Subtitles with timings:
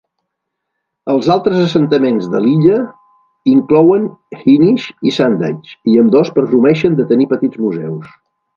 [1.15, 2.79] Els altres assentaments de l'illa
[3.53, 8.13] inclouen Hynish i Sandaig, i ambdós presumeixen de tenir petits museus.